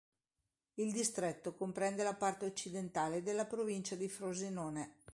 [0.79, 4.95] Il distretto comprende la parte occidentale della provincia di Frosinone.